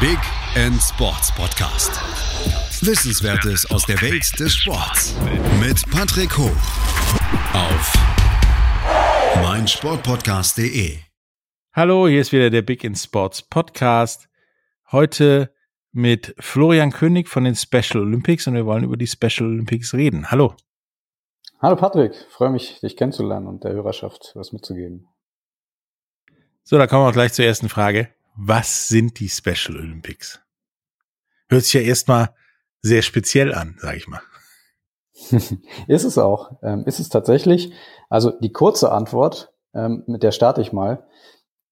[0.00, 0.18] Big
[0.54, 1.90] End Sports Podcast.
[2.86, 5.16] Wissenswertes aus der Welt des Sports
[5.58, 6.54] mit Patrick Hoch
[7.52, 7.92] auf
[9.42, 10.98] meinsportpodcast.de.
[11.72, 14.28] Hallo, hier ist wieder der Big in Sports Podcast.
[14.92, 15.52] Heute
[15.90, 20.30] mit Florian König von den Special Olympics und wir wollen über die Special Olympics reden.
[20.30, 20.54] Hallo.
[21.60, 25.08] Hallo Patrick, freue mich, dich kennenzulernen und der Hörerschaft was mitzugeben.
[26.62, 28.10] So, da kommen wir auch gleich zur ersten Frage.
[28.40, 30.40] Was sind die Special Olympics?
[31.48, 32.30] Hört sich ja erstmal
[32.82, 34.20] sehr speziell an, sage ich mal.
[35.88, 36.52] ist es auch.
[36.62, 37.72] Ähm, ist es tatsächlich.
[38.08, 41.04] Also die kurze Antwort, ähm, mit der starte ich mal.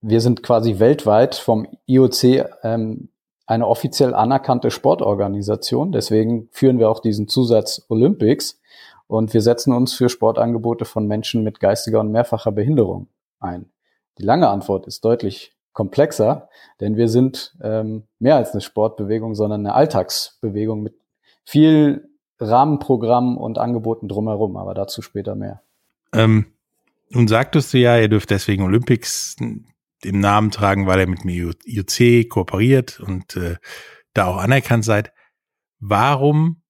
[0.00, 2.24] Wir sind quasi weltweit vom IOC
[2.64, 3.10] ähm,
[3.46, 5.92] eine offiziell anerkannte Sportorganisation.
[5.92, 8.60] Deswegen führen wir auch diesen Zusatz Olympics.
[9.06, 13.06] Und wir setzen uns für Sportangebote von Menschen mit geistiger und mehrfacher Behinderung
[13.38, 13.70] ein.
[14.18, 16.48] Die lange Antwort ist deutlich komplexer,
[16.80, 20.94] denn wir sind ähm, mehr als eine Sportbewegung, sondern eine Alltagsbewegung mit
[21.44, 22.08] viel
[22.40, 25.62] Rahmenprogramm und Angeboten drumherum, aber dazu später mehr.
[26.14, 26.46] Ähm,
[27.10, 31.30] nun sagtest du ja, ihr dürft deswegen Olympics im Namen tragen, weil ihr mit dem
[31.30, 33.56] IOC kooperiert und äh,
[34.14, 35.12] da auch anerkannt seid.
[35.78, 36.62] Warum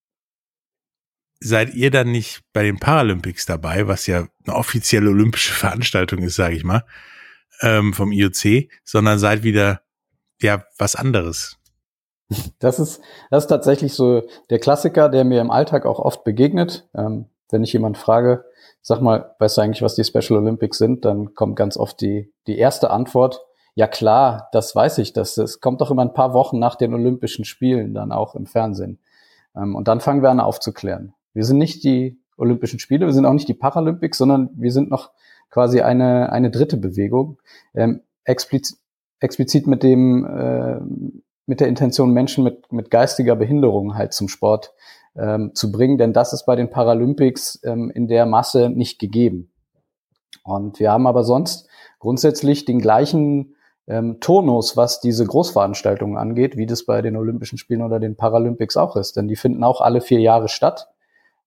[1.39, 6.35] seid ihr dann nicht bei den Paralympics dabei, was ja eine offizielle olympische Veranstaltung ist,
[6.35, 6.85] sage ich mal,
[7.61, 9.81] ähm, vom IOC, sondern seid wieder
[10.41, 11.57] ja was anderes?
[12.59, 16.89] Das ist, das ist tatsächlich so der Klassiker, der mir im Alltag auch oft begegnet.
[16.95, 18.45] Ähm, wenn ich jemand frage,
[18.83, 22.33] sag mal, weißt du eigentlich, was die Special Olympics sind, dann kommt ganz oft die,
[22.47, 23.41] die erste Antwort,
[23.75, 26.95] ja klar, das weiß ich, das, das kommt doch immer ein paar Wochen nach den
[26.95, 28.99] Olympischen Spielen dann auch im Fernsehen.
[29.55, 31.15] Ähm, und dann fangen wir an aufzuklären.
[31.35, 34.91] Wir sind nicht die Olympischen Spiele, wir sind auch nicht die Paralympics, sondern wir sind
[34.91, 35.11] noch
[35.51, 37.39] quasi eine, eine dritte Bewegung,
[37.75, 38.79] ähm, explizit,
[39.21, 40.81] explizit mit dem, äh,
[41.47, 44.75] mit der Intention, Menschen mit, mit geistiger Behinderung halt zum Sport
[45.17, 49.51] ähm, zu bringen, denn das ist bei den Paralympics ähm, in der Masse nicht gegeben.
[50.45, 53.57] Und wir haben aber sonst grundsätzlich den gleichen
[53.89, 58.77] ähm, Tonus, was diese Großveranstaltungen angeht, wie das bei den Olympischen Spielen oder den Paralympics
[58.77, 59.17] auch ist.
[59.17, 60.89] Denn die finden auch alle vier Jahre statt.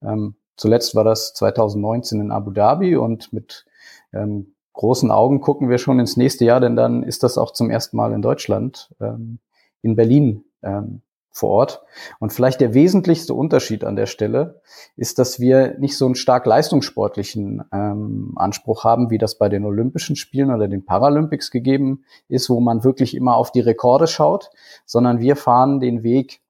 [0.01, 3.65] Ähm, zuletzt war das 2019 in Abu Dhabi und mit
[4.13, 7.69] ähm, großen Augen gucken wir schon ins nächste Jahr, denn dann ist das auch zum
[7.69, 9.39] ersten Mal in Deutschland, ähm,
[9.81, 11.01] in Berlin ähm,
[11.31, 11.81] vor Ort.
[12.19, 14.61] Und vielleicht der wesentlichste Unterschied an der Stelle
[14.95, 19.65] ist, dass wir nicht so einen stark leistungssportlichen ähm, Anspruch haben, wie das bei den
[19.65, 24.49] Olympischen Spielen oder den Paralympics gegeben ist, wo man wirklich immer auf die Rekorde schaut,
[24.85, 26.41] sondern wir fahren den Weg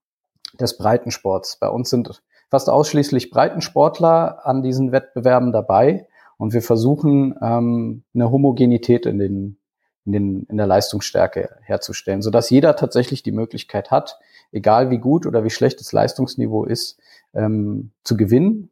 [0.60, 1.58] des Breitensports.
[1.58, 6.08] Bei uns sind fast ausschließlich Breitensportler an diesen Wettbewerben dabei
[6.40, 9.60] und wir versuchen ähm, eine Homogenität in den
[10.06, 14.18] in, den, in der Leistungsstärke herzustellen, sodass jeder tatsächlich die Möglichkeit hat,
[14.52, 17.00] egal wie gut oder wie schlecht das Leistungsniveau ist,
[17.34, 18.72] ähm, zu gewinnen.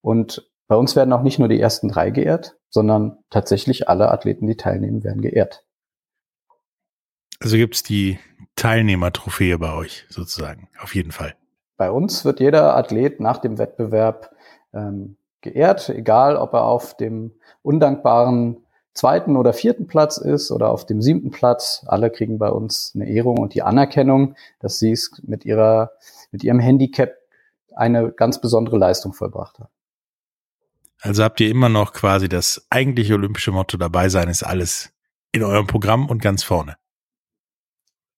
[0.00, 4.46] Und bei uns werden auch nicht nur die ersten drei geehrt, sondern tatsächlich alle Athleten,
[4.46, 5.66] die teilnehmen, werden geehrt.
[7.40, 8.18] Also gibt's die
[8.56, 11.34] Teilnehmertrophäe bei euch sozusagen, auf jeden Fall.
[11.76, 14.34] Bei uns wird jeder Athlet nach dem Wettbewerb
[14.72, 17.32] ähm, geehrt, egal ob er auf dem
[17.62, 18.58] undankbaren
[18.94, 21.84] zweiten oder vierten Platz ist oder auf dem siebten Platz.
[21.86, 25.92] Alle kriegen bei uns eine Ehrung und die Anerkennung, dass sie es mit ihrer,
[26.32, 27.12] mit ihrem Handicap
[27.74, 29.70] eine ganz besondere Leistung vollbracht haben.
[31.00, 34.90] Also habt ihr immer noch quasi das eigentliche olympische Motto dabei sein ist alles
[35.30, 36.76] in eurem Programm und ganz vorne.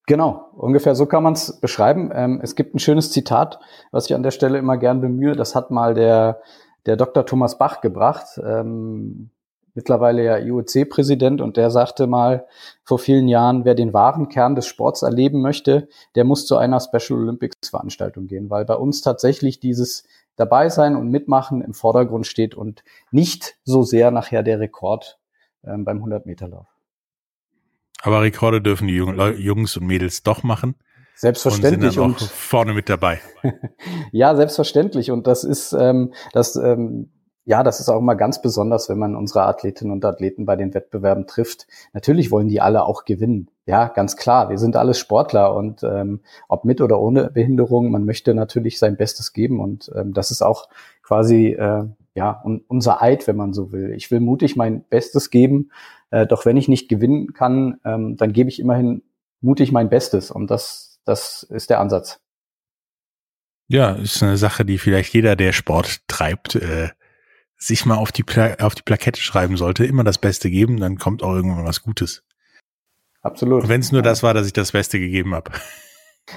[0.06, 2.10] Genau, ungefähr so kann man es beschreiben.
[2.12, 3.60] Ähm, es gibt ein schönes Zitat,
[3.92, 5.36] was ich an der Stelle immer gern bemühe.
[5.36, 6.40] Das hat mal der,
[6.86, 7.26] der Dr.
[7.26, 8.40] Thomas Bach gebracht.
[8.44, 9.30] Ähm,
[9.74, 12.46] mittlerweile ja IOC-Präsident und der sagte mal
[12.82, 16.80] vor vielen Jahren, wer den wahren Kern des Sports erleben möchte, der muss zu einer
[16.80, 20.04] Special Olympics Veranstaltung gehen, weil bei uns tatsächlich dieses
[20.36, 25.18] dabei sein und mitmachen im Vordergrund steht und nicht so sehr nachher der Rekord
[25.64, 26.66] ähm, beim 100 Meter Lauf.
[28.02, 30.74] Aber Rekorde dürfen die Jungs und Mädels doch machen.
[31.20, 33.20] Selbstverständlich und, sind dann auch vorne mit dabei.
[34.12, 37.10] ja, selbstverständlich und das ist ähm, das ähm,
[37.44, 40.72] ja, das ist auch immer ganz besonders, wenn man unsere Athletinnen und Athleten bei den
[40.72, 41.66] Wettbewerben trifft.
[41.92, 43.50] Natürlich wollen die alle auch gewinnen.
[43.66, 44.48] Ja, ganz klar.
[44.48, 48.96] Wir sind alles Sportler und ähm, ob mit oder ohne Behinderung, man möchte natürlich sein
[48.96, 50.68] Bestes geben und ähm, das ist auch
[51.02, 51.84] quasi äh,
[52.14, 53.92] ja un unser Eid, wenn man so will.
[53.92, 55.70] Ich will mutig mein Bestes geben,
[56.10, 59.02] äh, doch wenn ich nicht gewinnen kann, ähm, dann gebe ich immerhin
[59.42, 62.20] mutig mein Bestes und das das ist der Ansatz.
[63.68, 66.90] Ja, ist eine Sache, die vielleicht jeder, der Sport treibt, äh,
[67.56, 70.98] sich mal auf die, Pla auf die Plakette schreiben sollte, immer das Beste geben, dann
[70.98, 72.24] kommt auch irgendwann was Gutes.
[73.22, 73.68] Absolut.
[73.68, 75.52] Wenn es nur das war, dass ich das Beste gegeben habe.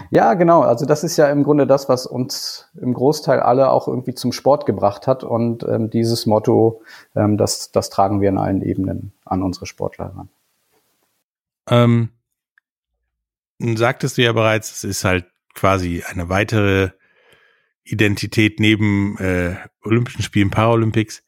[0.09, 0.61] Ja, genau.
[0.61, 4.31] Also das ist ja im Grunde das, was uns im Großteil alle auch irgendwie zum
[4.31, 5.23] Sport gebracht hat.
[5.23, 6.81] Und ähm, dieses Motto,
[7.15, 10.29] ähm, das, das tragen wir in allen Ebenen an unsere Sportler ran.
[11.69, 12.09] Ähm,
[13.59, 16.91] sagtest du ja bereits, es ist halt quasi eine weitere
[17.83, 21.23] Identität neben äh, Olympischen Spielen, Paralympics.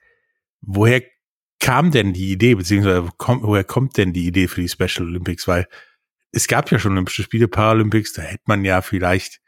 [0.62, 1.04] Woher
[1.60, 5.48] kam denn die Idee, beziehungsweise komm, woher kommt denn die Idee für die Special Olympics?
[5.48, 5.68] Weil
[6.32, 9.42] es gab ja schon Olympische Spiele, Paralympics, da hätte man ja vielleicht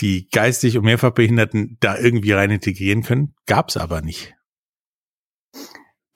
[0.00, 3.34] die geistig und mehrfach Behinderten da irgendwie rein integrieren können.
[3.46, 4.34] Gab's aber nicht.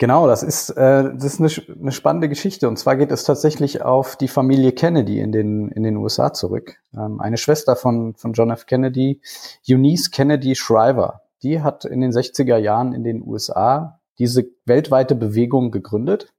[0.04, 2.68] Genau, das ist, äh, das ist eine, eine spannende Geschichte.
[2.68, 6.76] Und zwar geht es tatsächlich auf die Familie Kennedy in den, in den USA zurück.
[6.94, 8.66] Ähm, eine Schwester von, von John F.
[8.66, 9.22] Kennedy,
[9.66, 15.70] Eunice Kennedy Shriver, die hat in den 60er Jahren in den USA diese weltweite Bewegung
[15.70, 16.34] gegründet.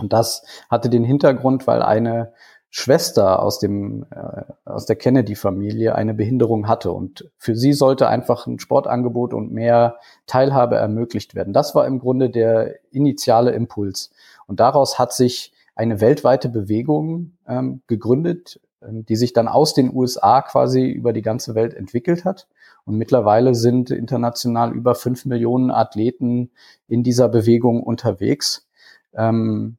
[0.00, 2.32] Und das hatte den Hintergrund, weil eine
[2.70, 8.46] Schwester aus dem äh, aus der Kennedy-Familie eine Behinderung hatte und für sie sollte einfach
[8.46, 11.54] ein Sportangebot und mehr Teilhabe ermöglicht werden.
[11.54, 14.10] Das war im Grunde der initiale Impuls
[14.46, 19.94] und daraus hat sich eine weltweite Bewegung ähm, gegründet, ähm, die sich dann aus den
[19.94, 22.48] USA quasi über die ganze Welt entwickelt hat.
[22.84, 26.50] Und mittlerweile sind international über fünf Millionen Athleten
[26.88, 28.66] in dieser Bewegung unterwegs.
[29.14, 29.76] Ähm,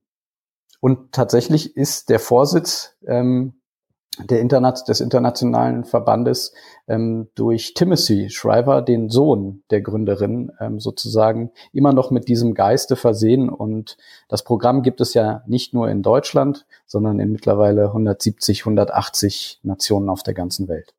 [0.79, 3.53] und tatsächlich ist der Vorsitz ähm,
[4.17, 6.53] der Internet, des internationalen Verbandes
[6.87, 12.95] ähm, durch Timothy Shriver, den Sohn der Gründerin, ähm, sozusagen immer noch mit diesem Geiste
[12.95, 13.49] versehen.
[13.49, 13.97] Und
[14.27, 20.09] das Programm gibt es ja nicht nur in Deutschland, sondern in mittlerweile 170, 180 Nationen
[20.09, 20.93] auf der ganzen Welt.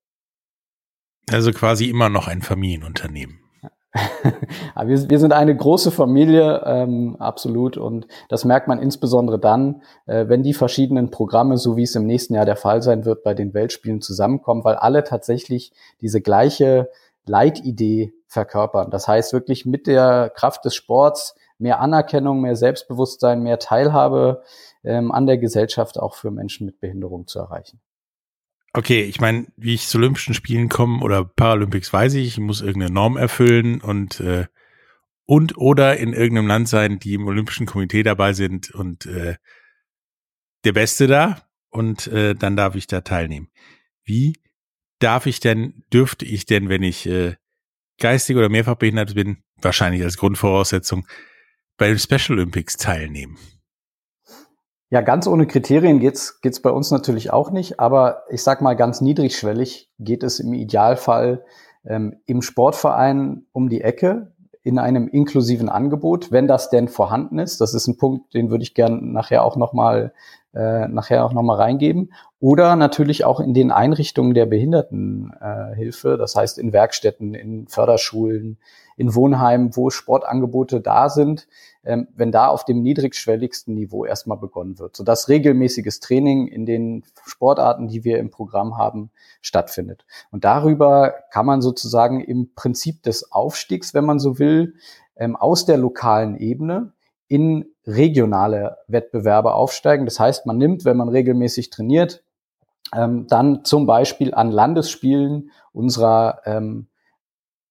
[1.31, 3.40] Also quasi immer noch ein Familienunternehmen.
[4.85, 7.77] wir, wir sind eine große Familie, ähm, absolut.
[7.77, 12.07] Und das merkt man insbesondere dann, äh, wenn die verschiedenen Programme, so wie es im
[12.07, 16.89] nächsten Jahr der Fall sein wird, bei den Weltspielen zusammenkommen, weil alle tatsächlich diese gleiche
[17.27, 18.91] Leitidee verkörpern.
[18.91, 24.43] Das heißt wirklich mit der Kraft des Sports mehr Anerkennung, mehr Selbstbewusstsein, mehr Teilhabe
[24.83, 27.81] ähm, an der Gesellschaft auch für Menschen mit Behinderung zu erreichen.
[28.73, 32.61] Okay, ich meine, wie ich zu Olympischen Spielen komme oder Paralympics weiß ich, ich muss
[32.61, 34.47] irgendeine Norm erfüllen und äh,
[35.27, 39.37] und oder in irgendeinem Land sein, die im Olympischen Komitee dabei sind und äh,
[40.65, 43.49] der Beste da und äh, dann darf ich da teilnehmen.
[44.05, 44.35] Wie
[44.99, 47.37] darf ich denn, dürfte ich denn, wenn ich äh,
[47.99, 51.07] geistig oder mehrfach behindert bin, wahrscheinlich als Grundvoraussetzung,
[51.77, 53.39] bei den Special Olympics teilnehmen?
[54.93, 58.75] Ja, ganz ohne Kriterien geht's geht's bei uns natürlich auch nicht, aber ich sag mal
[58.75, 61.45] ganz niedrigschwellig geht es im Idealfall
[61.85, 64.33] ähm, im Sportverein um die Ecke
[64.63, 67.61] in einem inklusiven Angebot, wenn das denn vorhanden ist.
[67.61, 70.13] Das ist ein Punkt, den würde ich gern nachher auch noch mal
[70.55, 72.13] äh, nachher auch noch reingeben.
[72.43, 78.57] Oder natürlich auch in den Einrichtungen der Behindertenhilfe, äh, das heißt in Werkstätten, in Förderschulen,
[78.97, 81.49] in Wohnheimen, wo Sportangebote da sind,
[81.85, 87.05] ähm, wenn da auf dem niedrigschwelligsten Niveau erstmal begonnen wird, sodass regelmäßiges Training in den
[87.27, 89.11] Sportarten, die wir im Programm haben,
[89.43, 90.07] stattfindet.
[90.31, 94.77] Und darüber kann man sozusagen im Prinzip des Aufstiegs, wenn man so will,
[95.17, 96.95] ähm, aus der lokalen Ebene
[97.29, 100.07] in regionale Wettbewerbe aufsteigen.
[100.07, 102.25] Das heißt, man nimmt, wenn man regelmäßig trainiert,
[102.95, 106.89] ähm, dann zum Beispiel an Landesspielen unserer ähm,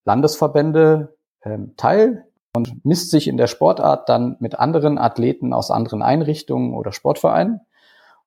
[0.05, 6.01] Landesverbände ähm, teil und misst sich in der Sportart dann mit anderen Athleten aus anderen
[6.01, 7.62] Einrichtungen oder Sportvereinen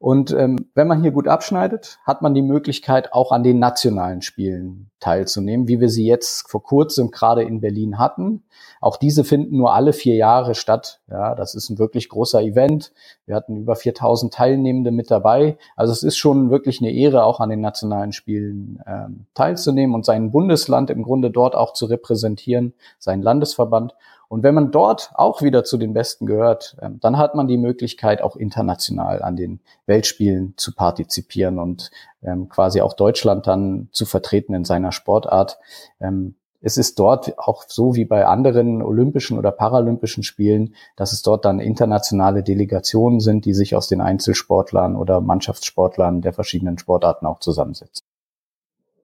[0.02, 4.20] und ähm, wenn man hier gut abschneidet, hat man die Möglichkeit, auch an den nationalen
[4.20, 8.42] Spielen teilzunehmen, wie wir sie jetzt vor kurzem gerade in Berlin hatten.
[8.80, 11.02] Auch diese finden nur alle vier Jahre statt.
[11.08, 12.92] Ja, das ist ein wirklich großer Event.
[13.26, 15.56] Wir hatten über 4000 Teilnehmende mit dabei.
[15.76, 20.04] Also es ist schon wirklich eine Ehre, auch an den nationalen Spielen ähm, teilzunehmen und
[20.04, 23.94] sein Bundesland im Grunde dort auch zu repräsentieren, seinen Landesverband.
[24.32, 27.58] Und wenn man dort auch wieder zu den Besten gehört, ähm, dann hat man die
[27.58, 31.90] Möglichkeit, auch international an den Weltspielen zu partizipieren und
[32.22, 35.58] ähm, quasi auch Deutschland dann zu vertreten in seiner Sportart.
[36.00, 41.20] Ähm, es ist dort auch so wie bei anderen olympischen oder paralympischen Spielen, dass es
[41.20, 47.26] dort dann internationale Delegationen sind, die sich aus den Einzelsportlern oder Mannschaftssportlern der verschiedenen Sportarten
[47.26, 48.02] auch zusammensetzen.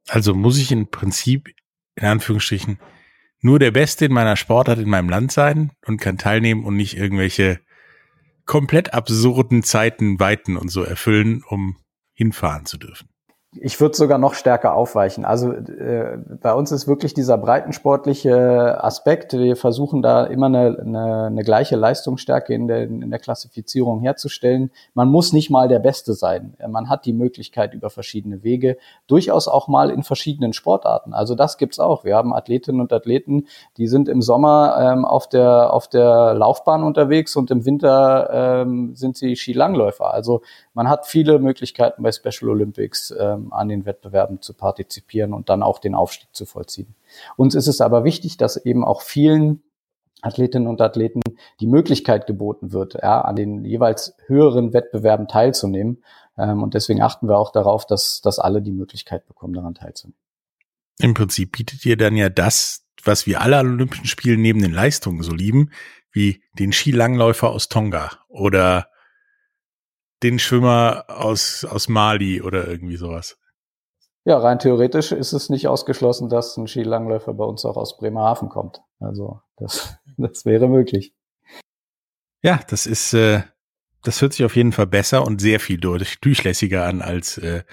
[0.08, 1.50] Also muss ich im Prinzip
[1.96, 2.78] in Anführungsstrichen
[3.40, 6.96] nur der Beste in meiner Sportart in meinem Land sein und kann teilnehmen und nicht
[6.96, 7.60] irgendwelche
[8.44, 11.76] komplett absurden Zeiten, Weiten und so erfüllen, um
[12.14, 13.08] hinfahren zu dürfen.
[13.60, 15.24] Ich würde sogar noch stärker aufweichen.
[15.24, 19.32] Also äh, bei uns ist wirklich dieser breitensportliche Aspekt.
[19.32, 24.70] Wir versuchen da immer eine, eine, eine gleiche Leistungsstärke in der, in der Klassifizierung herzustellen.
[24.94, 26.54] Man muss nicht mal der Beste sein.
[26.68, 31.12] Man hat die Möglichkeit über verschiedene Wege, durchaus auch mal in verschiedenen Sportarten.
[31.12, 32.04] Also das gibt's auch.
[32.04, 33.46] Wir haben Athletinnen und Athleten,
[33.76, 38.94] die sind im Sommer ähm, auf der auf der Laufbahn unterwegs und im Winter ähm,
[38.94, 40.12] sind sie Skilangläufer.
[40.12, 40.42] Also
[40.74, 45.62] man hat viele Möglichkeiten bei Special Olympics ähm, an den Wettbewerben zu partizipieren und dann
[45.62, 46.94] auch den Aufstieg zu vollziehen.
[47.36, 49.62] Uns ist es aber wichtig, dass eben auch vielen
[50.20, 51.20] Athletinnen und Athleten
[51.60, 56.02] die Möglichkeit geboten wird, ja, an den jeweils höheren Wettbewerben teilzunehmen.
[56.36, 60.18] Ähm, und deswegen achten wir auch darauf, dass, dass alle die Möglichkeit bekommen, daran teilzunehmen.
[61.00, 64.72] Im Prinzip bietet ihr dann ja das, was wir alle an Olympischen Spielen neben den
[64.72, 65.70] Leistungen so lieben,
[66.10, 68.88] wie den Skilangläufer aus Tonga oder
[70.22, 73.38] den Schwimmer aus, aus Mali oder irgendwie sowas.
[74.24, 78.48] Ja, rein theoretisch ist es nicht ausgeschlossen, dass ein Skilangläufer bei uns auch aus Bremerhaven
[78.48, 78.80] kommt.
[79.00, 81.14] Also das, das wäre möglich.
[82.42, 83.42] Ja, das ist, äh,
[84.02, 87.64] das hört sich auf jeden Fall besser und sehr viel durch, durchlässiger an als äh,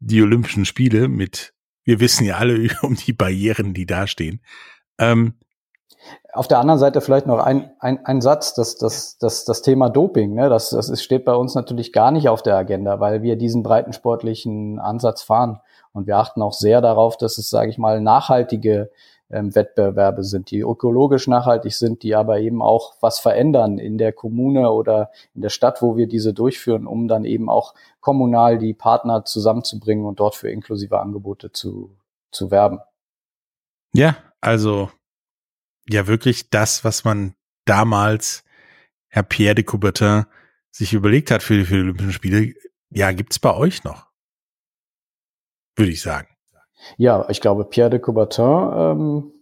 [0.00, 4.42] die Olympischen Spiele mit, wir wissen ja alle um die Barrieren, die da stehen.
[4.98, 5.34] Ähm,
[6.32, 9.90] auf der anderen Seite vielleicht noch ein, ein, ein Satz, dass das, das, das Thema
[9.90, 13.22] Doping, ne, das, das ist, steht bei uns natürlich gar nicht auf der Agenda, weil
[13.22, 15.60] wir diesen breitensportlichen Ansatz fahren.
[15.92, 18.90] Und wir achten auch sehr darauf, dass es, sage ich mal, nachhaltige
[19.30, 24.12] ähm, Wettbewerbe sind, die ökologisch nachhaltig sind, die aber eben auch was verändern in der
[24.12, 28.74] Kommune oder in der Stadt, wo wir diese durchführen, um dann eben auch kommunal die
[28.74, 31.90] Partner zusammenzubringen und dort für inklusive Angebote zu,
[32.30, 32.80] zu werben.
[33.92, 34.90] Ja, also
[35.88, 38.44] ja wirklich das, was man damals
[39.08, 40.26] Herr Pierre de Coubertin
[40.70, 42.54] sich überlegt hat für die, für die Olympischen Spiele,
[42.90, 44.06] ja, gibt's bei euch noch.
[45.76, 46.28] Würde ich sagen.
[46.96, 49.32] Ja, ich glaube, Pierre de Coubertin ähm,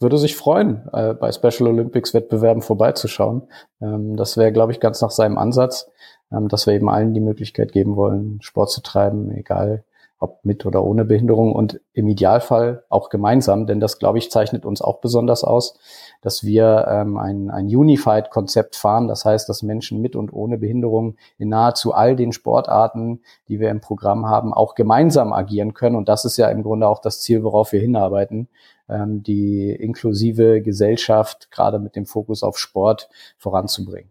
[0.00, 3.48] würde sich freuen, äh, bei Special Olympics Wettbewerben vorbeizuschauen.
[3.80, 5.90] Ähm, das wäre, glaube ich, ganz nach seinem Ansatz,
[6.32, 9.84] ähm, dass wir eben allen die Möglichkeit geben wollen, Sport zu treiben, egal
[10.18, 14.64] ob mit oder ohne Behinderung und im Idealfall auch gemeinsam, denn das, glaube ich, zeichnet
[14.64, 15.78] uns auch besonders aus,
[16.22, 19.08] dass wir ähm, ein, ein Unified-Konzept fahren.
[19.08, 23.70] Das heißt, dass Menschen mit und ohne Behinderung in nahezu all den Sportarten, die wir
[23.70, 25.96] im Programm haben, auch gemeinsam agieren können.
[25.96, 28.48] Und das ist ja im Grunde auch das Ziel, worauf wir hinarbeiten,
[28.88, 34.10] ähm, die inklusive Gesellschaft gerade mit dem Fokus auf Sport voranzubringen.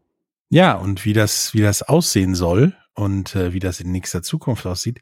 [0.49, 4.67] Ja, und wie das, wie das aussehen soll und äh, wie das in nächster Zukunft
[4.67, 5.01] aussieht,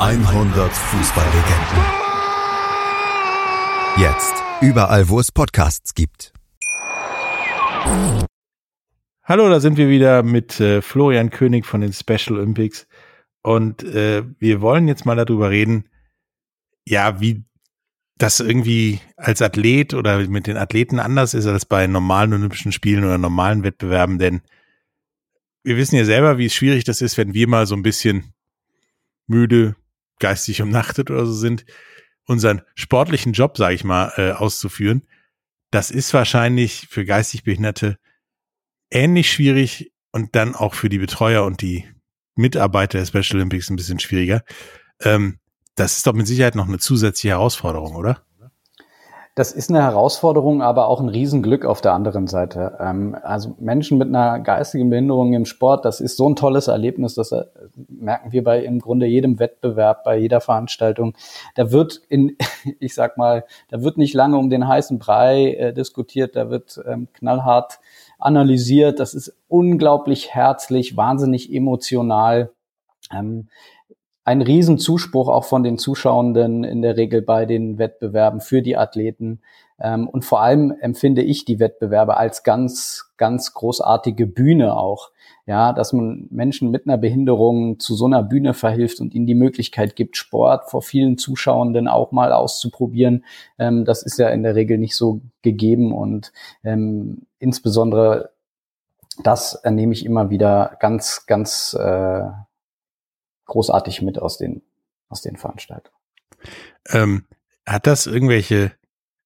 [0.00, 1.84] 100 Fußballlegenden.
[3.98, 6.32] Jetzt überall, wo es Podcasts gibt.
[9.24, 12.86] Hallo, da sind wir wieder mit äh, Florian König von den Special Olympics
[13.42, 15.90] und äh, wir wollen jetzt mal darüber reden,
[16.88, 17.44] ja, wie
[18.16, 23.04] das irgendwie als Athlet oder mit den Athleten anders ist als bei normalen Olympischen Spielen
[23.04, 24.40] oder normalen Wettbewerben, denn
[25.62, 28.32] wir wissen ja selber, wie schwierig das ist, wenn wir mal so ein bisschen
[29.26, 29.76] müde,
[30.20, 31.64] geistig umnachtet oder so sind,
[32.26, 35.02] unseren sportlichen Job, sage ich mal, äh, auszuführen.
[35.70, 37.98] Das ist wahrscheinlich für geistig Behinderte
[38.90, 41.88] ähnlich schwierig und dann auch für die Betreuer und die
[42.34, 44.42] Mitarbeiter der Special Olympics ein bisschen schwieriger.
[45.00, 45.38] Ähm,
[45.74, 48.24] das ist doch mit Sicherheit noch eine zusätzliche Herausforderung, oder?
[49.36, 52.76] Das ist eine Herausforderung, aber auch ein Riesenglück auf der anderen Seite.
[52.80, 57.14] Ähm, also Menschen mit einer geistigen Behinderung im Sport, das ist so ein tolles Erlebnis,
[57.14, 57.44] das äh,
[57.88, 61.14] merken wir bei im Grunde jedem Wettbewerb, bei jeder Veranstaltung.
[61.54, 62.36] Da wird in,
[62.80, 66.80] ich sag mal, da wird nicht lange um den heißen Brei äh, diskutiert, da wird
[66.84, 67.78] ähm, knallhart
[68.18, 68.98] analysiert.
[68.98, 72.50] Das ist unglaublich herzlich, wahnsinnig emotional.
[74.24, 79.40] Ein Riesenzuspruch auch von den Zuschauenden in der Regel bei den Wettbewerben für die Athleten.
[79.80, 85.10] Ähm, und vor allem empfinde ich die Wettbewerbe als ganz, ganz großartige Bühne auch.
[85.46, 89.34] Ja, dass man Menschen mit einer Behinderung zu so einer Bühne verhilft und ihnen die
[89.34, 93.24] Möglichkeit gibt, Sport vor vielen Zuschauenden auch mal auszuprobieren.
[93.58, 98.30] Ähm, das ist ja in der Regel nicht so gegeben und ähm, insbesondere
[99.22, 102.22] das ernehme ich immer wieder ganz, ganz äh,
[103.50, 104.62] großartig mit aus den,
[105.08, 105.96] aus den Veranstaltungen.
[106.88, 107.26] Ähm,
[107.66, 108.72] hat das irgendwelche,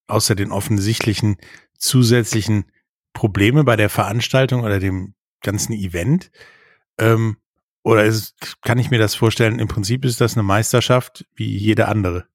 [0.08, 1.36] außer den offensichtlichen
[1.78, 2.64] zusätzlichen
[3.12, 6.30] Probleme bei der Veranstaltung oder dem ganzen Event?
[6.98, 7.36] Ähm,
[7.82, 11.86] oder ist, kann ich mir das vorstellen, im Prinzip ist das eine Meisterschaft wie jede
[11.86, 12.26] andere?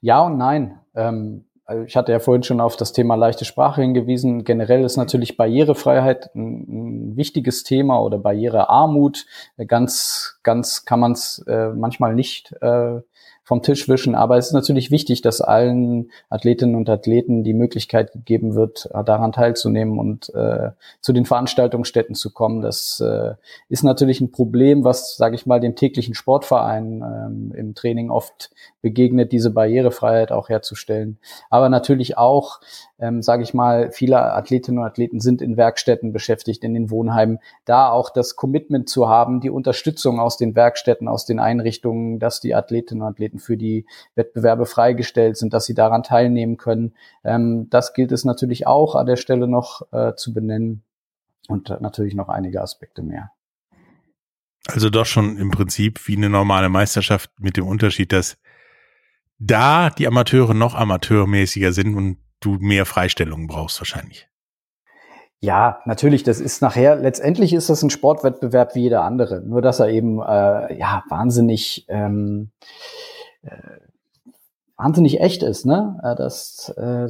[0.00, 0.80] Ja und nein.
[0.94, 1.47] Ähm,
[1.86, 4.44] ich hatte ja vorhin schon auf das Thema leichte Sprache hingewiesen.
[4.44, 9.26] Generell ist natürlich Barrierefreiheit ein, ein wichtiges Thema oder Barrierearmut.
[9.66, 13.00] Ganz, ganz kann man es äh, manchmal nicht äh,
[13.48, 14.14] vom Tisch wischen.
[14.14, 19.02] Aber es ist natürlich wichtig, dass allen Athletinnen und Athleten die Möglichkeit gegeben wird, äh,
[19.02, 22.60] daran teilzunehmen und äh, zu den Veranstaltungsstätten zu kommen.
[22.60, 23.36] Das äh,
[23.70, 28.50] ist natürlich ein Problem, was, sage ich mal, dem täglichen Sportverein ähm, im Training oft
[28.82, 31.16] begegnet, diese Barrierefreiheit auch herzustellen.
[31.48, 32.60] Aber natürlich auch
[33.00, 37.38] ähm, sage ich mal, viele Athletinnen und Athleten sind in Werkstätten beschäftigt, in den Wohnheimen,
[37.64, 42.40] da auch das Commitment zu haben, die Unterstützung aus den Werkstätten, aus den Einrichtungen, dass
[42.40, 46.94] die Athletinnen und Athleten für die Wettbewerbe freigestellt sind, dass sie daran teilnehmen können.
[47.24, 50.82] Ähm, das gilt es natürlich auch an der Stelle noch äh, zu benennen
[51.48, 53.30] und natürlich noch einige Aspekte mehr.
[54.66, 58.36] Also doch schon im Prinzip wie eine normale Meisterschaft mit dem Unterschied, dass
[59.38, 64.28] da die Amateure noch amateurmäßiger sind und du mehr Freistellungen brauchst wahrscheinlich.
[65.40, 69.78] Ja, natürlich, das ist nachher, letztendlich ist das ein Sportwettbewerb wie jeder andere, nur dass
[69.78, 73.17] er eben äh, ja wahnsinnig ähm, äh,
[74.76, 75.98] wahnsinnig echt ist, ne?
[76.02, 77.08] Äh, das, äh,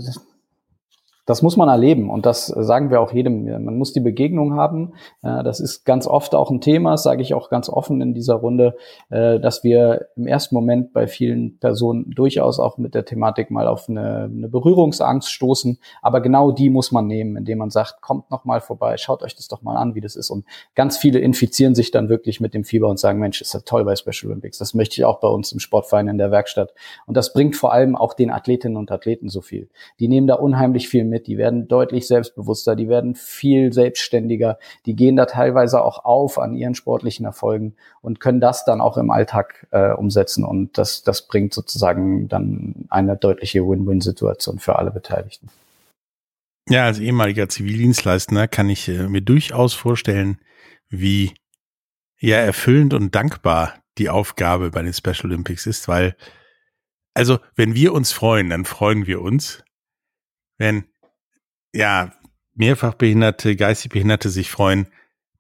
[1.29, 3.45] das muss man erleben und das sagen wir auch jedem.
[3.63, 4.95] Man muss die Begegnung haben.
[5.23, 8.15] Äh, das ist ganz oft auch ein Thema, das sage ich auch ganz offen in
[8.15, 8.77] dieser Runde,
[9.11, 13.69] äh, dass wir im ersten Moment bei vielen Personen durchaus auch mit der Thematik mal
[13.69, 15.79] auf eine, eine Berührungsangst stoßen.
[16.01, 19.37] Aber genau die muss man nehmen, indem man sagt, kommt noch mal vorbei, schaut euch
[19.37, 20.31] das doch mal an, wie das ist.
[20.31, 23.61] Und ganz viele infizieren sich dann wirklich mit dem Fieber und sagen, Mensch, ist ja
[23.61, 24.57] toll bei Special Olympics.
[24.57, 26.73] Das möchte ich auch bei uns im Sportverein in der Werkstatt.
[27.05, 29.69] Und das bringt vor allem auch den Athletinnen und Athleten so viel.
[30.01, 34.59] Die nehmen da unheimlich viel mit mit, die werden deutlich selbstbewusster, die werden viel selbstständiger,
[34.87, 38.97] die gehen da teilweise auch auf an ihren sportlichen Erfolgen und können das dann auch
[38.97, 44.91] im Alltag äh, umsetzen und das, das bringt sozusagen dann eine deutliche Win-Win-Situation für alle
[44.91, 45.49] Beteiligten.
[46.69, 50.39] Ja, als ehemaliger Zivildienstleister kann ich äh, mir durchaus vorstellen,
[50.89, 51.35] wie
[52.21, 56.15] ja erfüllend und dankbar die Aufgabe bei den Special Olympics ist, weil
[57.15, 59.65] also wenn wir uns freuen, dann freuen wir uns.
[60.57, 60.85] Wenn
[61.73, 62.13] ja,
[62.55, 64.89] mehrfach behinderte, geistig Behinderte sich freuen,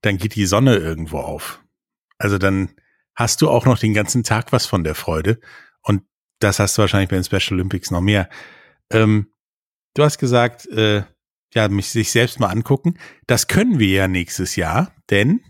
[0.02, 1.62] dann geht die Sonne irgendwo auf.
[2.18, 2.70] Also dann
[3.14, 5.40] hast du auch noch den ganzen Tag was von der Freude.
[5.82, 6.02] Und
[6.38, 8.28] das hast du wahrscheinlich bei den Special Olympics noch mehr.
[8.90, 9.32] Ähm,
[9.94, 11.02] du hast gesagt, äh,
[11.54, 12.98] ja, mich sich selbst mal angucken.
[13.26, 15.40] Das können wir ja nächstes Jahr, denn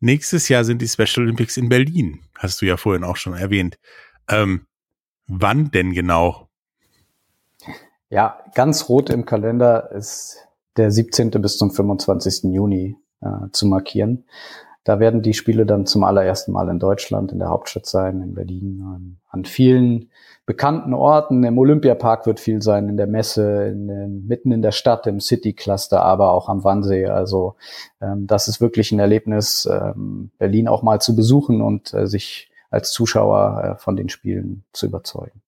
[0.00, 2.24] nächstes Jahr sind die Special Olympics in Berlin.
[2.38, 3.78] Hast du ja vorhin auch schon erwähnt.
[4.28, 4.66] Ähm,
[5.26, 6.48] wann denn genau?
[8.14, 10.36] Ja, ganz rot im Kalender ist
[10.76, 11.32] der 17.
[11.32, 12.44] bis zum 25.
[12.44, 14.26] Juni äh, zu markieren.
[14.84, 18.34] Da werden die Spiele dann zum allerersten Mal in Deutschland, in der Hauptstadt sein, in
[18.34, 20.12] Berlin, an, an vielen
[20.46, 21.42] bekannten Orten.
[21.42, 25.18] Im Olympiapark wird viel sein, in der Messe, in den, mitten in der Stadt, im
[25.18, 27.06] City-Cluster, aber auch am Wannsee.
[27.06, 27.56] Also
[28.00, 32.48] ähm, das ist wirklich ein Erlebnis, ähm, Berlin auch mal zu besuchen und äh, sich
[32.70, 35.42] als Zuschauer äh, von den Spielen zu überzeugen.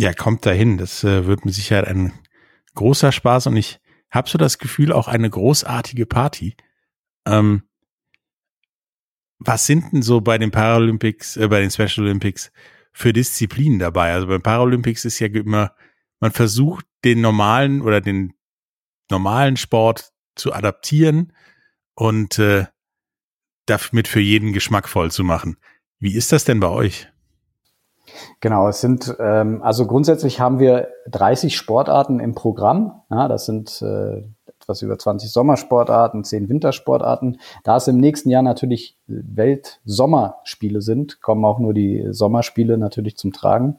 [0.00, 0.78] Ja, kommt dahin.
[0.78, 2.14] Das äh, wird mit Sicherheit ein
[2.74, 6.56] großer Spaß und ich habe so das Gefühl, auch eine großartige Party.
[7.26, 7.64] Ähm,
[9.38, 12.50] was sind denn so bei den Paralympics, äh, bei den Special Olympics
[12.92, 14.14] für Disziplinen dabei?
[14.14, 15.74] Also beim Paralympics ist ja immer,
[16.18, 18.32] man versucht den normalen oder den
[19.10, 21.34] normalen Sport zu adaptieren
[21.92, 22.64] und äh,
[23.66, 25.58] damit für jeden geschmackvoll zu machen.
[25.98, 27.06] Wie ist das denn bei euch?
[28.40, 33.02] Genau, es sind, ähm, also grundsätzlich haben wir 30 Sportarten im Programm.
[33.10, 34.22] Ja, das sind äh,
[34.60, 37.40] etwas über 20 Sommersportarten, 10 Wintersportarten.
[37.64, 43.32] Da es im nächsten Jahr natürlich Weltsommerspiele sind, kommen auch nur die Sommerspiele natürlich zum
[43.32, 43.78] Tragen.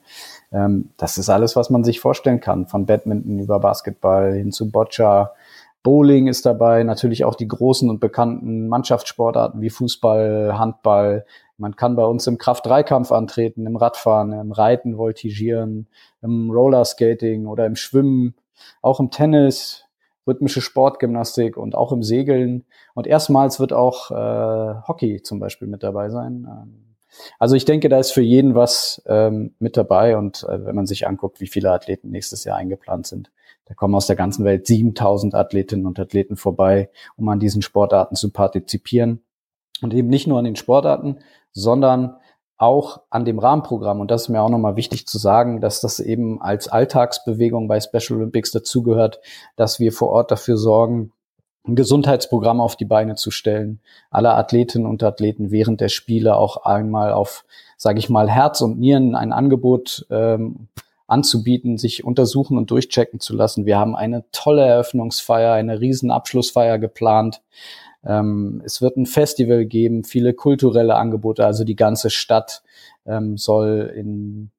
[0.51, 4.69] Ähm, das ist alles, was man sich vorstellen kann, von Badminton über Basketball hin zu
[4.69, 5.31] Boccia.
[5.83, 11.25] Bowling ist dabei, natürlich auch die großen und bekannten Mannschaftssportarten wie Fußball, Handball,
[11.61, 15.87] man kann bei uns im Kraft-3-Kampf antreten, im Radfahren, im Reiten, Voltigieren,
[16.23, 18.33] im Rollerskating oder im Schwimmen,
[18.81, 19.85] auch im Tennis,
[20.25, 22.65] rhythmische Sportgymnastik und auch im Segeln.
[22.95, 26.47] Und erstmals wird auch äh, Hockey zum Beispiel mit dabei sein.
[26.49, 26.95] Ähm,
[27.37, 30.17] also ich denke, da ist für jeden was ähm, mit dabei.
[30.17, 33.31] Und äh, wenn man sich anguckt, wie viele Athleten nächstes Jahr eingeplant sind,
[33.65, 38.15] da kommen aus der ganzen Welt 7000 Athletinnen und Athleten vorbei, um an diesen Sportarten
[38.15, 39.21] zu partizipieren.
[39.81, 41.19] Und eben nicht nur an den Sportarten,
[41.51, 42.17] sondern
[42.57, 43.99] auch an dem Rahmenprogramm.
[43.99, 47.79] Und das ist mir auch nochmal wichtig zu sagen, dass das eben als Alltagsbewegung bei
[47.79, 49.19] Special Olympics dazugehört,
[49.55, 51.11] dass wir vor Ort dafür sorgen,
[51.67, 56.57] ein Gesundheitsprogramm auf die Beine zu stellen, alle Athletinnen und Athleten während der Spiele auch
[56.57, 57.45] einmal auf,
[57.77, 60.67] sage ich mal, Herz und Nieren ein Angebot ähm,
[61.07, 63.65] anzubieten, sich untersuchen und durchchecken zu lassen.
[63.65, 67.41] Wir haben eine tolle Eröffnungsfeier, eine riesen Abschlussfeier geplant.
[68.05, 72.63] Ähm, es wird ein Festival geben, viele kulturelle Angebote, also die ganze Stadt
[73.05, 74.51] ähm, soll in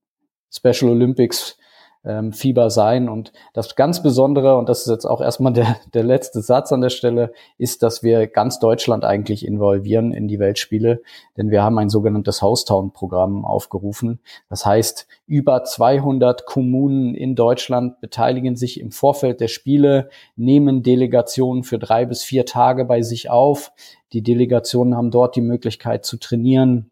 [0.50, 1.56] Special Olympics
[2.04, 3.08] ähm, Fieber sein.
[3.08, 6.80] Und das ganz Besondere, und das ist jetzt auch erstmal der, der letzte Satz an
[6.80, 11.02] der Stelle, ist, dass wir ganz Deutschland eigentlich involvieren in die Weltspiele,
[11.36, 14.20] denn wir haben ein sogenanntes Housetown-Programm aufgerufen.
[14.48, 21.62] Das heißt, über 200 Kommunen in Deutschland beteiligen sich im Vorfeld der Spiele, nehmen Delegationen
[21.62, 23.72] für drei bis vier Tage bei sich auf.
[24.12, 26.91] Die Delegationen haben dort die Möglichkeit zu trainieren,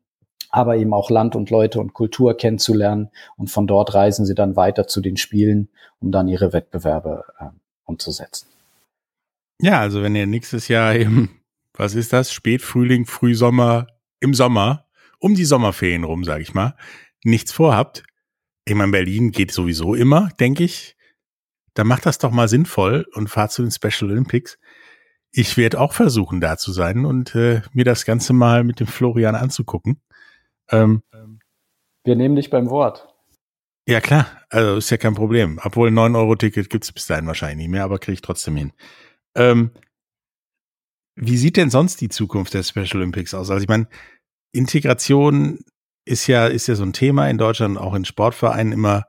[0.51, 3.11] aber eben auch Land und Leute und Kultur kennenzulernen.
[3.37, 5.69] Und von dort reisen sie dann weiter zu den Spielen,
[6.01, 7.45] um dann ihre Wettbewerbe äh,
[7.85, 8.47] umzusetzen.
[9.61, 11.29] Ja, also wenn ihr nächstes Jahr im,
[11.75, 13.87] was ist das, Spätfrühling, Frühsommer,
[14.19, 14.87] im Sommer,
[15.19, 16.75] um die Sommerferien rum, sage ich mal,
[17.25, 18.03] nichts vorhabt,
[18.65, 20.97] ich meine, Berlin geht sowieso immer, denke ich,
[21.75, 24.59] dann macht das doch mal sinnvoll und fahrt zu den Special Olympics.
[25.33, 28.87] Ich werde auch versuchen, da zu sein und äh, mir das Ganze mal mit dem
[28.87, 30.01] Florian anzugucken.
[30.71, 31.03] Ähm,
[32.05, 33.09] Wir nehmen dich beim Wort.
[33.87, 34.27] Ja, klar.
[34.51, 35.61] Also ist ja kein Problem.
[35.63, 38.73] Obwohl 9-Euro-Ticket gibt's bis dahin wahrscheinlich nicht mehr, aber kriege ich trotzdem hin.
[39.35, 39.73] Ähm,
[41.17, 43.51] wie sieht denn sonst die Zukunft der Special Olympics aus?
[43.51, 43.89] Also ich meine,
[44.53, 45.61] Integration
[46.05, 49.05] ist ja, ist ja so ein Thema in Deutschland, auch in Sportvereinen immer,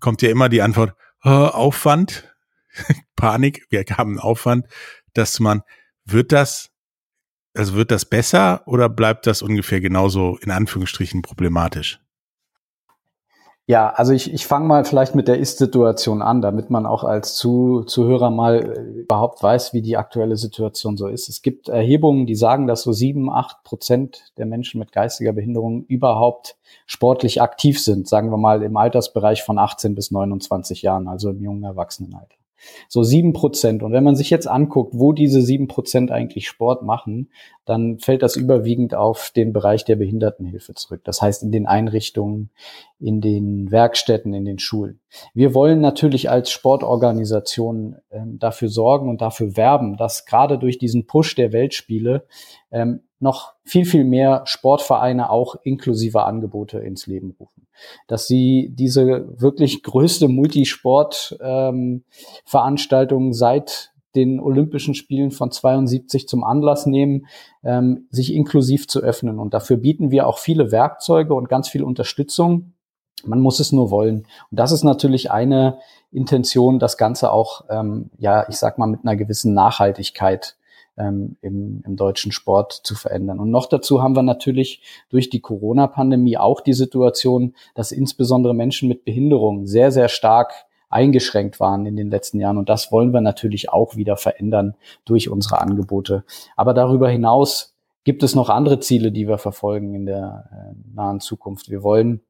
[0.00, 0.94] kommt ja immer die Antwort,
[1.24, 2.34] oh, Aufwand,
[3.16, 4.66] Panik, wir haben Aufwand,
[5.14, 5.62] dass man,
[6.04, 6.71] wird das
[7.54, 12.00] also wird das besser oder bleibt das ungefähr genauso in Anführungsstrichen problematisch?
[13.68, 17.36] Ja, also ich, ich fange mal vielleicht mit der Ist-Situation an, damit man auch als
[17.36, 21.28] Zu Zuhörer mal äh, überhaupt weiß, wie die aktuelle Situation so ist.
[21.28, 25.84] Es gibt Erhebungen, die sagen, dass so sieben, acht Prozent der Menschen mit geistiger Behinderung
[25.84, 31.30] überhaupt sportlich aktiv sind, sagen wir mal im Altersbereich von 18 bis 29 Jahren, also
[31.30, 32.41] im jungen Erwachsenenalter.
[32.88, 33.82] So sieben Prozent.
[33.82, 37.30] Und wenn man sich jetzt anguckt, wo diese sieben Prozent eigentlich Sport machen,
[37.64, 41.02] dann fällt das überwiegend auf den Bereich der Behindertenhilfe zurück.
[41.04, 42.50] Das heißt in den Einrichtungen,
[42.98, 45.00] in den Werkstätten, in den Schulen.
[45.34, 51.06] Wir wollen natürlich als Sportorganisation äh, dafür sorgen und dafür werben, dass gerade durch diesen
[51.06, 52.26] Push der Weltspiele
[52.70, 57.51] ähm, noch viel, viel mehr Sportvereine auch inklusive Angebote ins Leben rufen.
[58.06, 66.86] Dass sie diese wirklich größte Multisport-Veranstaltung ähm, seit den Olympischen Spielen von 72 zum Anlass
[66.86, 67.26] nehmen,
[67.64, 69.38] ähm, sich inklusiv zu öffnen.
[69.38, 72.72] Und dafür bieten wir auch viele Werkzeuge und ganz viel Unterstützung.
[73.24, 74.26] Man muss es nur wollen.
[74.50, 75.78] Und das ist natürlich eine
[76.10, 80.56] Intention, das Ganze auch, ähm, ja, ich sag mal, mit einer gewissen Nachhaltigkeit
[80.96, 83.40] ähm, im, im deutschen Sport zu verändern.
[83.40, 88.88] Und noch dazu haben wir natürlich durch die Corona-Pandemie auch die Situation, dass insbesondere Menschen
[88.88, 90.52] mit Behinderungen sehr, sehr stark
[90.90, 92.58] eingeschränkt waren in den letzten Jahren.
[92.58, 94.74] Und das wollen wir natürlich auch wieder verändern
[95.04, 96.24] durch unsere Angebote.
[96.56, 97.74] Aber darüber hinaus
[98.04, 101.70] gibt es noch andere Ziele, die wir verfolgen in der äh, nahen Zukunft.
[101.70, 102.20] Wir wollen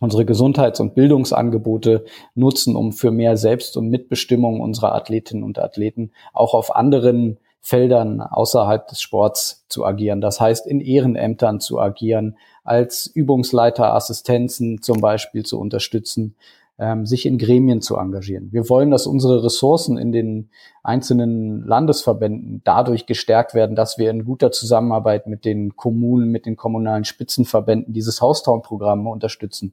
[0.00, 6.12] unsere Gesundheits- und Bildungsangebote nutzen, um für mehr Selbst- und Mitbestimmung unserer Athletinnen und Athleten
[6.32, 10.20] auch auf anderen Feldern außerhalb des Sports zu agieren.
[10.20, 16.36] Das heißt, in Ehrenämtern zu agieren, als Übungsleiter, Assistenzen zum Beispiel zu unterstützen,
[16.78, 18.52] ähm, sich in Gremien zu engagieren.
[18.52, 20.50] Wir wollen, dass unsere Ressourcen in den
[20.82, 26.56] einzelnen Landesverbänden dadurch gestärkt werden, dass wir in guter Zusammenarbeit mit den Kommunen, mit den
[26.56, 29.72] kommunalen Spitzenverbänden dieses Haustown-Programm unterstützen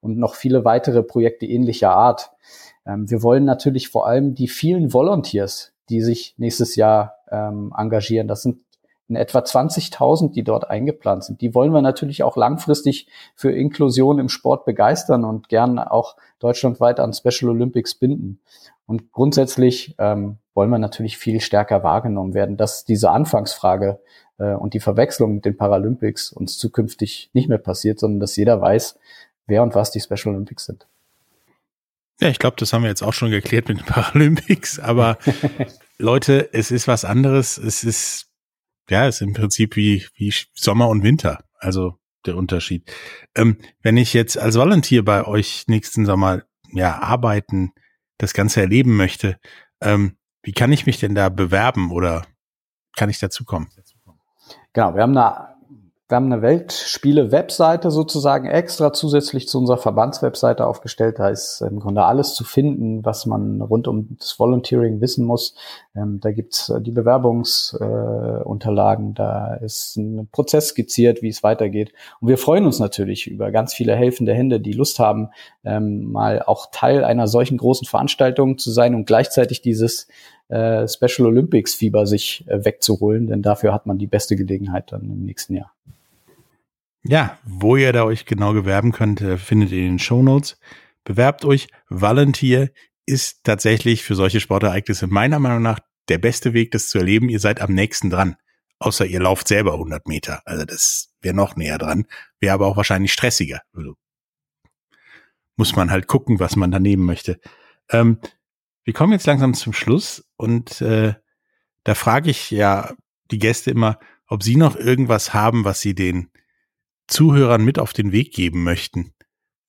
[0.00, 2.30] und noch viele weitere Projekte ähnlicher Art.
[2.86, 8.28] Ähm, wir wollen natürlich vor allem die vielen Volunteers, die sich nächstes Jahr ähm, engagieren.
[8.28, 8.58] Das sind
[9.08, 11.40] in etwa 20.000, die dort eingeplant sind.
[11.40, 16.98] Die wollen wir natürlich auch langfristig für Inklusion im Sport begeistern und gern auch deutschlandweit
[16.98, 18.40] an Special Olympics binden.
[18.86, 24.00] Und grundsätzlich ähm, wollen wir natürlich viel stärker wahrgenommen werden, dass diese Anfangsfrage
[24.38, 28.60] äh, und die Verwechslung mit den Paralympics uns zukünftig nicht mehr passiert, sondern dass jeder
[28.60, 28.98] weiß,
[29.46, 30.86] wer und was die Special Olympics sind.
[32.20, 35.18] Ja, ich glaube, das haben wir jetzt auch schon geklärt mit den Paralympics, aber
[35.98, 37.58] Leute, es ist was anderes.
[37.58, 38.30] Es ist,
[38.88, 41.44] ja, es ist im Prinzip wie, wie Sommer und Winter.
[41.58, 42.90] Also der Unterschied.
[43.34, 47.72] Ähm, wenn ich jetzt als Volunteer bei euch nächsten Sommer ja arbeiten,
[48.18, 49.38] das Ganze erleben möchte,
[49.80, 52.26] ähm, wie kann ich mich denn da bewerben oder
[52.96, 53.68] kann ich dazu kommen?
[54.72, 55.55] Genau, wir haben eine
[56.08, 61.18] wir haben eine Weltspiele-Webseite sozusagen extra zusätzlich zu unserer Verbandswebseite aufgestellt.
[61.18, 65.56] Da ist im Grunde alles zu finden, was man rund um das Volunteering wissen muss.
[65.96, 71.92] Ähm, da gibt's äh, die Bewerbungsunterlagen, äh, da ist ein Prozess skizziert, wie es weitergeht.
[72.20, 75.30] Und wir freuen uns natürlich über ganz viele helfende Hände, die Lust haben,
[75.64, 80.06] ähm, mal auch Teil einer solchen großen Veranstaltung zu sein und gleichzeitig dieses
[80.50, 85.02] äh, Special Olympics Fieber sich äh, wegzuholen, denn dafür hat man die beste Gelegenheit dann
[85.02, 85.72] im nächsten Jahr.
[87.08, 90.58] Ja, wo ihr da euch genau gewerben könnt, äh, findet ihr in den Show Notes.
[91.04, 91.68] Bewerbt euch.
[91.88, 92.70] Volunteer
[93.06, 97.28] ist tatsächlich für solche Sportereignisse meiner Meinung nach der beste Weg, das zu erleben.
[97.28, 98.36] Ihr seid am nächsten dran.
[98.80, 100.42] Außer ihr lauft selber 100 Meter.
[100.44, 102.06] Also das wäre noch näher dran.
[102.40, 103.60] Wäre aber auch wahrscheinlich stressiger.
[103.72, 103.94] Also
[105.56, 107.38] muss man halt gucken, was man da nehmen möchte.
[107.90, 108.18] Ähm,
[108.84, 111.14] wir kommen jetzt langsam zum Schluss und äh,
[111.84, 112.92] da frage ich ja
[113.30, 116.30] die Gäste immer, ob sie noch irgendwas haben, was sie den
[117.06, 119.12] Zuhörern mit auf den Weg geben möchten.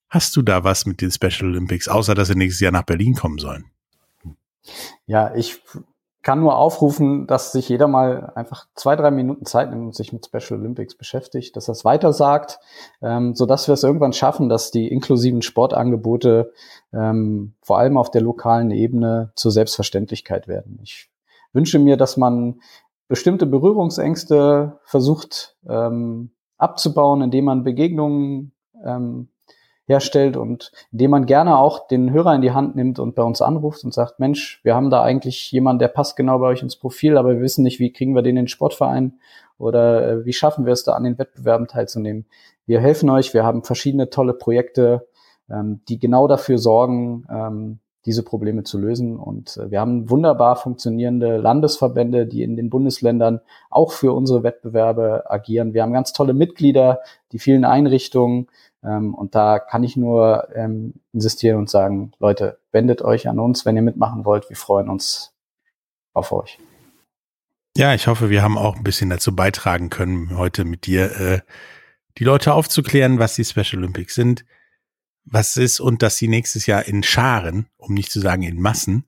[0.10, 3.16] Hast du da was mit den Special Olympics, außer dass sie nächstes Jahr nach Berlin
[3.16, 3.66] kommen sollen?
[5.06, 5.62] Ja, ich
[6.24, 10.12] kann nur aufrufen, dass sich jeder mal einfach zwei, drei Minuten Zeit nimmt und sich
[10.12, 12.60] mit Special Olympics beschäftigt, dass es weiter sagt,
[13.02, 16.52] ähm, so dass wir es irgendwann schaffen, dass die inklusiven Sportangebote
[16.92, 20.80] ähm, vor allem auf der lokalen Ebene zur Selbstverständlichkeit werden.
[20.84, 21.10] Ich
[21.54, 22.60] wünsche mir, dass man
[23.08, 28.52] bestimmte Berührungsängste versucht ähm, abzubauen, indem man Begegnungen
[28.84, 29.30] ähm,
[29.88, 33.42] herstellt und indem man gerne auch den Hörer in die Hand nimmt und bei uns
[33.42, 36.76] anruft und sagt, Mensch, wir haben da eigentlich jemanden, der passt genau bei euch ins
[36.76, 39.20] Profil, aber wir wissen nicht, wie kriegen wir den in den Sportverein
[39.58, 42.26] oder äh, wie schaffen wir es da an den Wettbewerben teilzunehmen.
[42.66, 45.08] Wir helfen euch, wir haben verschiedene tolle Projekte,
[45.50, 49.18] ähm, die genau dafür sorgen, ähm, diese Probleme zu lösen.
[49.18, 55.30] Und äh, wir haben wunderbar funktionierende Landesverbände, die in den Bundesländern auch für unsere Wettbewerbe
[55.30, 55.74] agieren.
[55.74, 58.48] Wir haben ganz tolle Mitglieder, die vielen Einrichtungen.
[58.84, 63.66] Ähm, und da kann ich nur ähm, insistieren und sagen, Leute, wendet euch an uns,
[63.66, 64.50] wenn ihr mitmachen wollt.
[64.50, 65.34] Wir freuen uns
[66.14, 66.60] auf euch.
[67.78, 71.40] Ja, ich hoffe, wir haben auch ein bisschen dazu beitragen können, heute mit dir äh,
[72.18, 74.46] die Leute aufzuklären, was die Special Olympics sind,
[75.30, 79.06] was ist und dass sie nächstes Jahr in Scharen, um nicht zu sagen in Massen,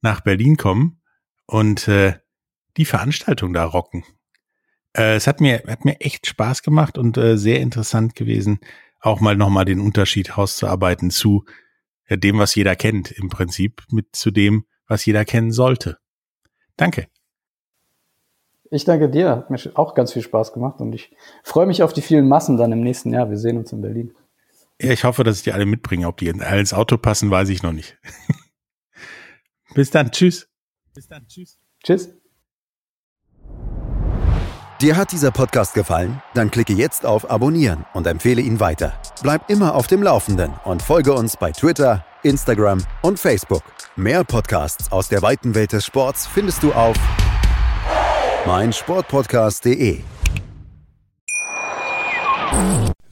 [0.00, 1.00] nach Berlin kommen
[1.46, 2.14] und äh,
[2.76, 4.04] die Veranstaltung da rocken.
[4.96, 8.60] Äh, es hat mir, hat mir echt Spaß gemacht und äh, sehr interessant gewesen,
[9.00, 11.44] auch mal nochmal den Unterschied rauszuarbeiten zu
[12.08, 15.98] ja, dem, was jeder kennt, im Prinzip, mit zu dem, was jeder kennen sollte.
[16.76, 17.08] Danke.
[18.70, 21.92] Ich danke dir, hat mir auch ganz viel Spaß gemacht und ich freue mich auf
[21.92, 23.30] die vielen Massen dann im nächsten Jahr.
[23.30, 24.12] Wir sehen uns in Berlin.
[24.80, 26.06] Ja, ich hoffe, dass ich die alle mitbringe.
[26.06, 27.98] Ob die alle ins Auto passen, weiß ich noch nicht.
[29.74, 30.10] Bis dann.
[30.10, 30.48] Tschüss.
[30.94, 31.26] Bis dann.
[31.26, 31.58] Tschüss.
[31.82, 32.10] Tschüss.
[34.82, 36.20] Dir hat dieser Podcast gefallen?
[36.34, 39.00] Dann klicke jetzt auf Abonnieren und empfehle ihn weiter.
[39.22, 43.62] Bleib immer auf dem Laufenden und folge uns bei Twitter, Instagram und Facebook.
[43.96, 46.96] Mehr Podcasts aus der weiten Welt des Sports findest du auf
[48.44, 50.02] meinsportpodcast.de.